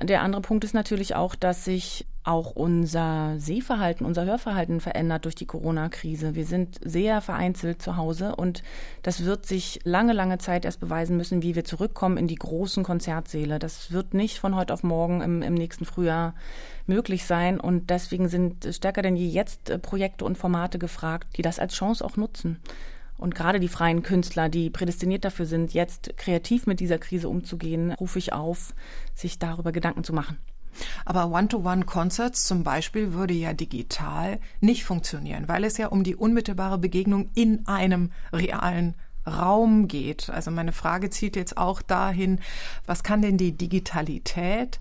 [0.01, 5.35] der andere Punkt ist natürlich auch, dass sich auch unser Sehverhalten, unser Hörverhalten verändert durch
[5.35, 6.35] die Corona-Krise.
[6.35, 8.63] Wir sind sehr vereinzelt zu Hause und
[9.01, 12.83] das wird sich lange, lange Zeit erst beweisen müssen, wie wir zurückkommen in die großen
[12.83, 13.59] Konzertsäle.
[13.59, 16.33] Das wird nicht von heute auf morgen im, im nächsten Frühjahr
[16.87, 21.41] möglich sein und deswegen sind stärker denn je jetzt äh, Projekte und Formate gefragt, die
[21.41, 22.59] das als Chance auch nutzen.
[23.17, 27.93] Und gerade die freien Künstler, die prädestiniert dafür sind, jetzt kreativ mit dieser Krise umzugehen,
[27.93, 28.73] rufe ich auf,
[29.13, 30.37] sich darüber Gedanken zu machen.
[31.05, 36.77] Aber One-to-One-Concerts zum Beispiel würde ja digital nicht funktionieren, weil es ja um die unmittelbare
[36.77, 40.29] Begegnung in einem realen Raum geht.
[40.29, 42.39] Also meine Frage zielt jetzt auch dahin,
[42.85, 44.79] was kann denn die Digitalität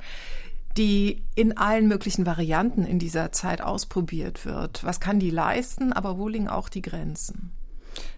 [0.76, 4.83] die in allen möglichen Varianten in dieser Zeit ausprobiert wird.
[4.85, 7.52] Was kann die leisten, aber wo liegen auch die Grenzen?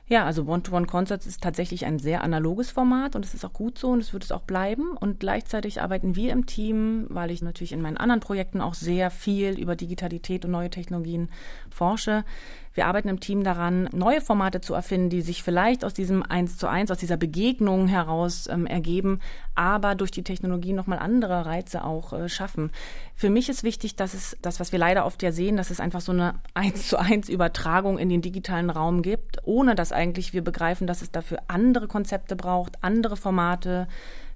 [0.07, 3.89] Ja, also One-to-One-Concerts ist tatsächlich ein sehr analoges Format und es ist auch gut so
[3.89, 4.99] und es wird es auch bleiben.
[4.99, 9.11] Und gleichzeitig arbeiten wir im Team, weil ich natürlich in meinen anderen Projekten auch sehr
[9.11, 11.31] viel über Digitalität und neue Technologien
[11.71, 12.25] forsche,
[12.75, 16.59] wir arbeiten im Team daran, neue Formate zu erfinden, die sich vielleicht aus diesem Eins
[16.59, 19.21] zu eins, aus dieser Begegnung heraus ähm, ergeben,
[19.55, 22.73] aber durch die Technologie nochmal andere Reize auch äh, schaffen.
[23.15, 25.79] Für mich ist wichtig, dass es das, was wir leider oft ja sehen, dass es
[25.81, 30.33] einfach so eine Eins zu eins Übertragung in den digitalen Raum gibt, ohne dass eigentlich
[30.33, 33.87] wir begreifen, dass es dafür andere Konzepte braucht, andere Formate,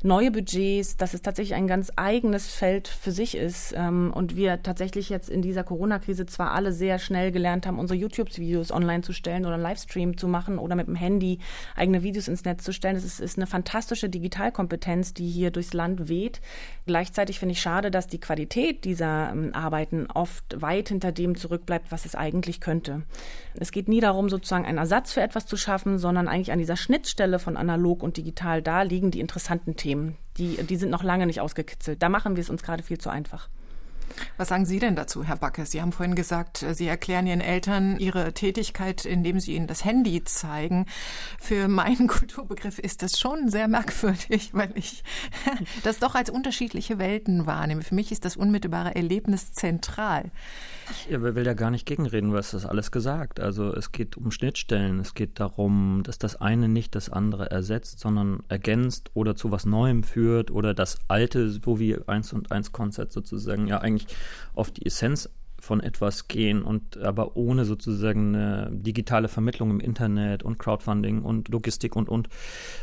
[0.02, 4.62] neue Budgets, dass es tatsächlich ein ganz eigenes Feld für sich ist ähm, und wir
[4.62, 9.12] tatsächlich jetzt in dieser Corona-Krise zwar alle sehr schnell gelernt haben, unsere YouTube-Videos online zu
[9.12, 11.40] stellen oder einen Livestream zu machen oder mit dem Handy
[11.74, 12.94] eigene Videos ins Netz zu stellen.
[12.94, 16.40] Das ist, ist eine fantastische Digitalkompetenz, die hier durchs Land weht.
[16.86, 21.90] Gleichzeitig finde ich schade, dass die Qualität dieser ähm, Arbeiten oft weit hinter dem zurückbleibt,
[21.90, 23.02] was es eigentlich könnte.
[23.54, 26.76] Es geht nie darum, sozusagen einen Ersatz für etwas zu schaffen, sondern eigentlich an dieser
[26.76, 29.87] Schnittstelle von analog und digital, da liegen die interessanten Themen.
[30.36, 32.02] Die, die sind noch lange nicht ausgekitzelt.
[32.02, 33.48] Da machen wir es uns gerade viel zu einfach.
[34.36, 35.66] Was sagen Sie denn dazu, Herr Backe?
[35.66, 40.22] Sie haben vorhin gesagt, Sie erklären Ihren Eltern Ihre Tätigkeit, indem Sie ihnen das Handy
[40.24, 40.86] zeigen.
[41.40, 45.02] Für meinen Kulturbegriff ist das schon sehr merkwürdig, weil ich
[45.82, 47.82] das doch als unterschiedliche Welten wahrnehme.
[47.82, 50.30] Für mich ist das unmittelbare Erlebnis zentral.
[50.90, 53.40] Ich will ja gar nicht gegenreden, was das alles gesagt.
[53.40, 55.00] Also es geht um Schnittstellen.
[55.00, 59.66] Es geht darum, dass das eine nicht das andere ersetzt, sondern ergänzt oder zu was
[59.66, 63.97] Neuem führt oder das alte, so wie eins und eins Konzept sozusagen ja eigentlich
[64.54, 65.28] auf die Essenz
[65.60, 71.48] von etwas gehen und aber ohne sozusagen eine digitale Vermittlung im Internet und Crowdfunding und
[71.48, 72.28] Logistik und und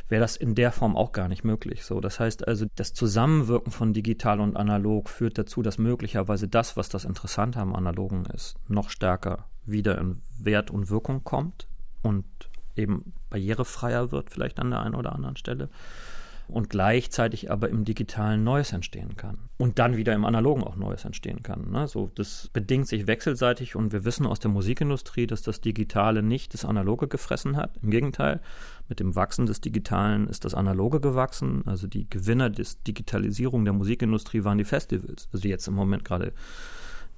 [0.10, 1.86] wäre das in der Form auch gar nicht möglich.
[1.86, 6.76] So, das heißt also, das Zusammenwirken von digital und analog führt dazu, dass möglicherweise das,
[6.76, 11.68] was das Interessante am Analogen ist, noch stärker wieder in Wert und Wirkung kommt
[12.02, 12.26] und
[12.76, 15.70] eben barrierefreier wird, vielleicht an der einen oder anderen Stelle
[16.48, 19.50] und gleichzeitig aber im Digitalen Neues entstehen kann.
[19.58, 21.72] Und dann wieder im Analogen auch Neues entstehen kann.
[21.72, 21.88] Ne?
[21.88, 26.54] So, das bedingt sich wechselseitig und wir wissen aus der Musikindustrie, dass das Digitale nicht
[26.54, 27.78] das Analoge gefressen hat.
[27.82, 28.42] Im Gegenteil,
[28.88, 31.64] mit dem Wachsen des Digitalen ist das Analoge gewachsen.
[31.66, 36.06] Also die Gewinner des Digitalisierung der Musikindustrie waren die Festivals, also die jetzt im Moment
[36.06, 36.34] gerade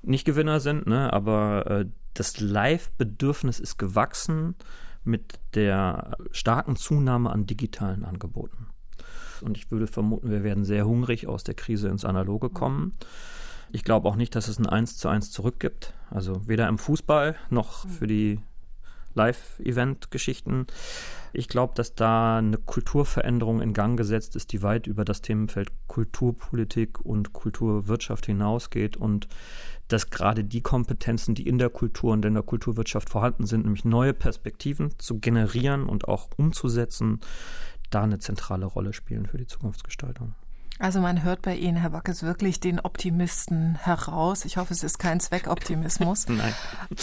[0.04, 1.12] nicht Gewinner sind, ne?
[1.12, 4.56] aber äh, das Live-Bedürfnis ist gewachsen
[5.04, 8.68] mit der starken Zunahme an digitalen Angeboten.
[9.44, 12.94] Und ich würde vermuten, wir werden sehr hungrig aus der Krise ins Analoge kommen.
[13.72, 15.94] Ich glaube auch nicht, dass es ein 1 zu 1 zurück gibt.
[16.10, 18.40] Also weder im Fußball noch für die
[19.14, 20.68] Live-Event-Geschichten.
[21.34, 25.70] Ich glaube, dass da eine Kulturveränderung in Gang gesetzt ist, die weit über das Themenfeld
[25.88, 29.28] Kulturpolitik und Kulturwirtschaft hinausgeht und
[29.88, 33.86] dass gerade die Kompetenzen, die in der Kultur und in der Kulturwirtschaft vorhanden sind, nämlich
[33.86, 37.20] neue Perspektiven zu generieren und auch umzusetzen,
[37.90, 40.36] da eine zentrale Rolle spielen für die Zukunftsgestaltung.
[40.80, 44.46] Also man hört bei Ihnen, Herr Backes, wirklich den Optimisten heraus.
[44.46, 46.28] Ich hoffe, es ist kein Zweckoptimismus.
[46.30, 46.54] Nein.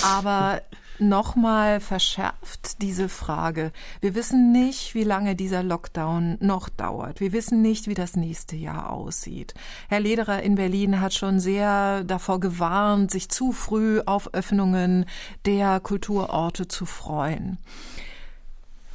[0.05, 0.63] Aber
[1.01, 3.73] nochmal verschärft diese Frage.
[4.01, 7.19] Wir wissen nicht, wie lange dieser Lockdown noch dauert.
[7.19, 9.55] Wir wissen nicht, wie das nächste Jahr aussieht.
[9.89, 15.05] Herr Lederer in Berlin hat schon sehr davor gewarnt, sich zu früh auf Öffnungen
[15.47, 17.59] der Kulturorte zu freuen.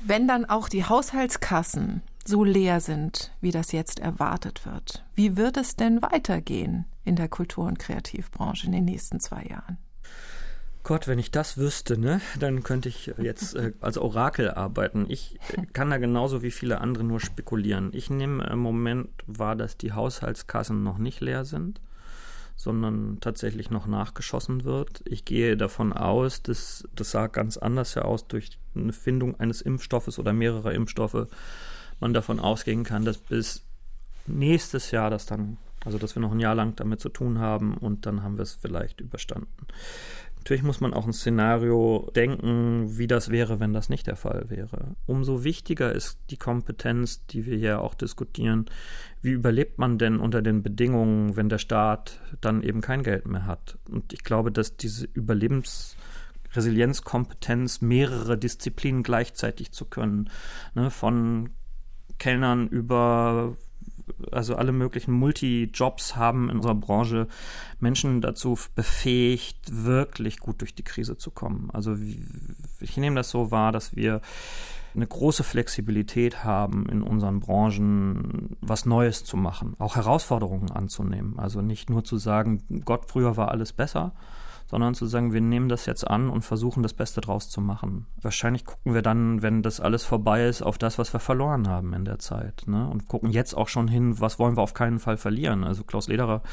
[0.01, 5.57] Wenn dann auch die Haushaltskassen so leer sind, wie das jetzt erwartet wird, wie wird
[5.57, 9.77] es denn weitergehen in der Kultur- und Kreativbranche in den nächsten zwei Jahren?
[10.83, 15.05] Gott, wenn ich das wüsste, ne, dann könnte ich jetzt äh, als Orakel arbeiten.
[15.09, 17.89] Ich äh, kann da genauso wie viele andere nur spekulieren.
[17.93, 21.81] Ich nehme im Moment wahr, dass die Haushaltskassen noch nicht leer sind
[22.59, 25.01] sondern tatsächlich noch nachgeschossen wird.
[25.05, 29.61] Ich gehe davon aus, dass das sah ganz anders ja aus durch eine Findung eines
[29.61, 31.27] Impfstoffes oder mehrerer Impfstoffe,
[32.01, 33.63] man davon ausgehen kann, dass bis
[34.27, 37.77] nächstes Jahr das dann, also dass wir noch ein Jahr lang damit zu tun haben
[37.77, 39.65] und dann haben wir es vielleicht überstanden.
[40.39, 44.45] Natürlich muss man auch ein Szenario denken, wie das wäre, wenn das nicht der Fall
[44.47, 44.95] wäre.
[45.05, 48.65] Umso wichtiger ist die Kompetenz, die wir hier auch diskutieren.
[49.21, 53.45] Wie überlebt man denn unter den Bedingungen, wenn der Staat dann eben kein Geld mehr
[53.45, 53.77] hat?
[53.89, 60.29] Und ich glaube, dass diese Überlebensresilienzkompetenz, mehrere Disziplinen gleichzeitig zu können,
[60.73, 61.49] ne, von
[62.17, 63.57] Kellnern über
[64.31, 67.27] also alle möglichen Multi-Jobs haben in unserer Branche
[67.79, 71.69] Menschen dazu befähigt, wirklich gut durch die Krise zu kommen.
[71.71, 71.95] Also
[72.79, 74.21] ich nehme das so wahr, dass wir
[74.95, 81.37] eine große Flexibilität haben, in unseren Branchen was Neues zu machen, auch Herausforderungen anzunehmen.
[81.37, 84.13] Also nicht nur zu sagen, Gott, früher war alles besser,
[84.69, 88.05] sondern zu sagen, wir nehmen das jetzt an und versuchen das Beste draus zu machen.
[88.21, 91.93] Wahrscheinlich gucken wir dann, wenn das alles vorbei ist, auf das, was wir verloren haben
[91.93, 92.63] in der Zeit.
[92.67, 92.87] Ne?
[92.87, 95.63] Und gucken jetzt auch schon hin, was wollen wir auf keinen Fall verlieren.
[95.63, 96.43] Also Klaus Lederer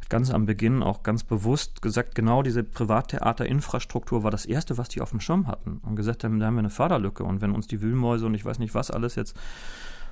[0.00, 4.88] hat ganz am Beginn auch ganz bewusst gesagt, genau diese Privattheaterinfrastruktur war das Erste, was
[4.88, 5.80] die auf dem Schirm hatten.
[5.84, 7.22] Und gesagt da haben wir eine Förderlücke.
[7.22, 9.36] Und wenn uns die Wühlmäuse und ich weiß nicht was alles jetzt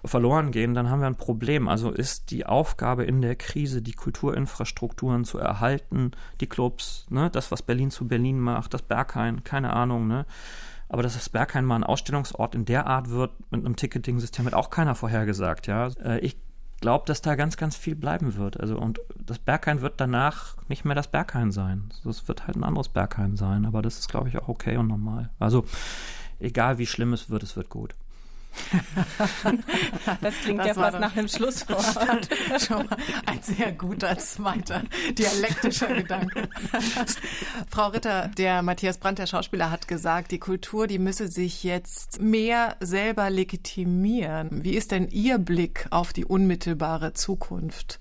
[0.04, 1.68] verloren gehen, dann haben wir ein Problem.
[1.68, 7.50] Also ist die Aufgabe in der Krise, die Kulturinfrastrukturen zu erhalten, die Clubs, ne, das,
[7.50, 10.26] was Berlin zu Berlin macht, das Berghain, keine Ahnung, ne.
[10.90, 14.54] Aber dass das Berghain mal ein Ausstellungsort in der Art wird, mit einem Ticketing-System, hat
[14.54, 15.88] auch keiner vorhergesagt, ja.
[16.02, 16.36] Äh, ich
[16.80, 18.58] glaube, dass da ganz, ganz viel bleiben wird.
[18.60, 21.90] Also, und das Berghain wird danach nicht mehr das Berghain sein.
[22.08, 24.86] Es wird halt ein anderes Berghain sein, aber das ist, glaube ich, auch okay und
[24.86, 25.30] normal.
[25.38, 25.64] Also,
[26.38, 27.94] egal wie schlimm es wird, es wird gut.
[30.20, 32.28] das klingt das ja fast nach einem Schlusswort.
[32.60, 34.82] Schon mal ein sehr guter zweiter
[35.12, 36.48] dialektischer Gedanke.
[37.70, 42.20] Frau Ritter, der Matthias Brandt, der Schauspieler, hat gesagt, die Kultur, die müsse sich jetzt
[42.20, 44.64] mehr selber legitimieren.
[44.64, 47.98] Wie ist denn Ihr Blick auf die unmittelbare Zukunft?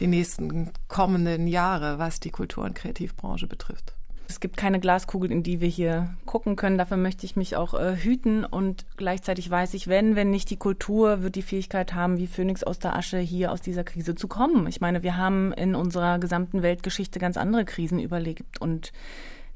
[0.00, 3.94] die nächsten kommenden Jahre, was die Kultur- und Kreativbranche betrifft?
[4.32, 6.78] Es gibt keine Glaskugel, in die wir hier gucken können.
[6.78, 8.46] Dafür möchte ich mich auch äh, hüten.
[8.46, 12.64] Und gleichzeitig weiß ich, wenn, wenn nicht die Kultur, wird die Fähigkeit haben, wie Phönix
[12.64, 14.66] aus der Asche hier aus dieser Krise zu kommen.
[14.68, 18.94] Ich meine, wir haben in unserer gesamten Weltgeschichte ganz andere Krisen überlebt und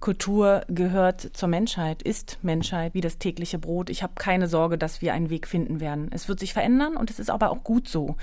[0.07, 3.91] Kultur gehört zur Menschheit, ist Menschheit wie das tägliche Brot.
[3.91, 6.11] Ich habe keine Sorge, dass wir einen Weg finden werden.
[6.13, 8.15] Es wird sich verändern und es ist aber auch gut so,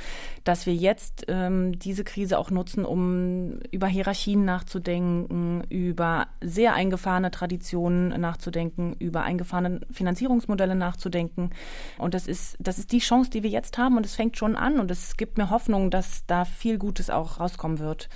[0.46, 7.32] dass wir jetzt ähm, diese Krise auch nutzen, um über Hierarchien nachzudenken, über sehr eingefahrene
[7.32, 11.50] Traditionen nachzudenken, über eingefahrene Finanzierungsmodelle nachzudenken.
[11.98, 14.56] Und das ist, das ist die Chance, die wir jetzt haben und es fängt schon
[14.56, 18.08] an und es gibt mir Hoffnung, dass da viel Gutes auch rauskommen wird.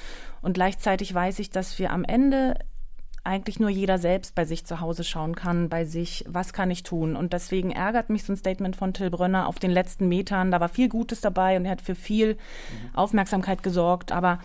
[0.41, 2.55] Und gleichzeitig weiß ich, dass wir am Ende
[3.27, 6.83] eigentlich nur jeder selbst bei sich zu Hause schauen kann, bei sich, was kann ich
[6.83, 7.15] tun.
[7.15, 10.49] Und deswegen ärgert mich so ein Statement von Till Brönner auf den letzten Metern.
[10.49, 12.95] Da war viel Gutes dabei und er hat für viel mhm.
[12.95, 14.11] Aufmerksamkeit gesorgt.
[14.11, 14.39] Aber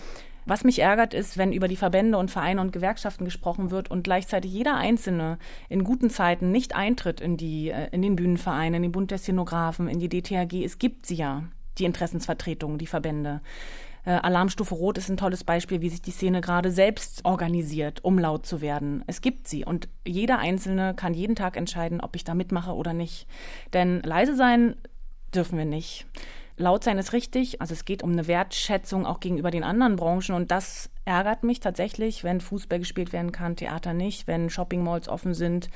[0.44, 4.02] was mich ärgert, ist, wenn über die Verbände und Vereine und Gewerkschaften gesprochen wird und
[4.02, 8.82] gleichzeitig jeder Einzelne in guten Zeiten nicht eintritt in die, äh, in den Bühnenverein, in
[8.82, 10.64] den Bund der Szenografen, in die DTHG.
[10.64, 11.44] Es gibt sie ja,
[11.78, 13.40] die Interessensvertretungen, die Verbände.
[14.04, 18.18] Äh, Alarmstufe Rot ist ein tolles Beispiel, wie sich die Szene gerade selbst organisiert, um
[18.18, 19.04] laut zu werden.
[19.06, 22.92] Es gibt sie und jeder Einzelne kann jeden Tag entscheiden, ob ich da mitmache oder
[22.92, 23.26] nicht.
[23.72, 24.76] Denn leise sein
[25.34, 26.06] dürfen wir nicht.
[26.56, 30.34] Laut sein ist richtig, also es geht um eine Wertschätzung auch gegenüber den anderen Branchen
[30.34, 35.34] und das ärgert mich tatsächlich, wenn Fußball gespielt werden kann, Theater nicht, wenn Shoppingmalls offen
[35.34, 35.68] sind,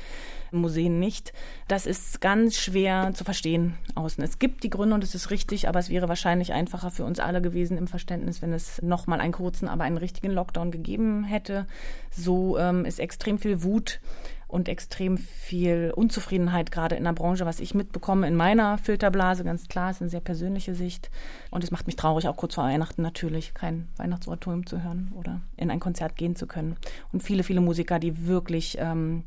[0.53, 1.33] Museen nicht.
[1.67, 4.23] Das ist ganz schwer zu verstehen außen.
[4.23, 7.19] Es gibt die Gründe und es ist richtig, aber es wäre wahrscheinlich einfacher für uns
[7.19, 11.67] alle gewesen im Verständnis, wenn es nochmal einen kurzen, aber einen richtigen Lockdown gegeben hätte.
[12.11, 14.01] So ähm, ist extrem viel Wut
[14.57, 19.69] und extrem viel Unzufriedenheit gerade in der Branche, was ich mitbekomme in meiner Filterblase, ganz
[19.69, 21.11] klar, ist eine sehr persönliche Sicht.
[21.51, 25.43] Und es macht mich traurig, auch kurz vor Weihnachten natürlich kein Weihnachtsoratorium zu hören oder
[25.59, 26.77] in ein Konzert gehen zu können.
[27.13, 29.25] Und viele, viele Musiker, die wirklich ähm,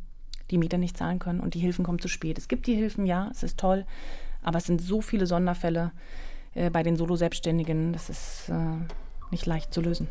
[0.50, 2.40] die Miete nicht zahlen können und die Hilfen kommen zu spät.
[2.40, 3.86] Es gibt die Hilfen, ja, es ist toll,
[4.42, 5.92] aber es sind so viele Sonderfälle
[6.56, 8.78] äh, bei den Solo-Selbstständigen, das ist äh,
[9.30, 10.08] nicht leicht zu lösen.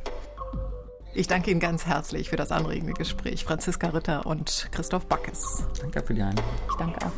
[1.14, 5.64] Ich danke Ihnen ganz herzlich für das anregende Gespräch, Franziska Ritter und Christoph Backes.
[5.80, 6.44] Danke für die Einladung.
[6.70, 7.12] Ich danke auch.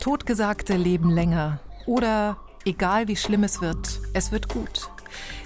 [0.00, 1.60] Totgesagte leben länger.
[1.86, 4.90] Oder egal wie schlimm es wird, es wird gut.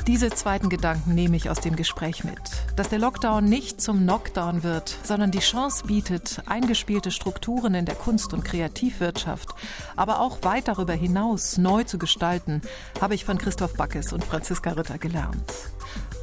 [0.06, 2.38] Diese zweiten Gedanken nehme ich aus dem Gespräch mit.
[2.76, 7.96] Dass der Lockdown nicht zum Knockdown wird, sondern die Chance bietet, eingespielte Strukturen in der
[7.96, 9.48] Kunst- und Kreativwirtschaft,
[9.96, 12.62] aber auch weit darüber hinaus neu zu gestalten,
[13.00, 15.52] habe ich von Christoph Backes und Franziska Ritter gelernt.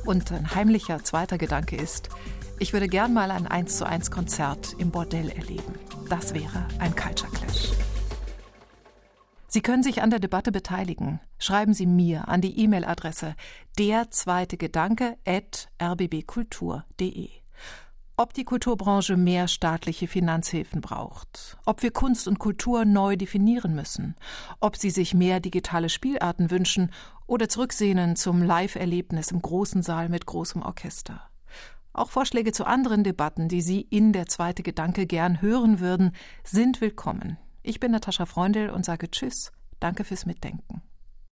[0.06, 2.10] Und ein heimlicher zweiter Gedanke ist,
[2.60, 5.76] ich würde gern mal ein 1 zu 1 Konzert im Bordell erleben.
[6.10, 7.72] Das wäre ein Culture Clash.
[9.48, 11.20] Sie können sich an der Debatte beteiligen.
[11.38, 13.36] Schreiben Sie mir an die E-Mail-Adresse
[13.78, 17.30] der zweite Gedanke at rbbkultur.de.
[18.16, 24.16] Ob die Kulturbranche mehr staatliche Finanzhilfen braucht, ob wir Kunst und Kultur neu definieren müssen,
[24.60, 26.92] ob sie sich mehr digitale Spielarten wünschen
[27.34, 31.20] oder zurücksehnen zum Live-Erlebnis im großen Saal mit großem Orchester.
[31.92, 36.12] Auch Vorschläge zu anderen Debatten, die Sie in der zweite Gedanke gern hören würden,
[36.44, 37.40] sind willkommen.
[37.64, 39.52] Ich bin Natascha Freundl und sage Tschüss.
[39.80, 40.84] Danke fürs Mitdenken.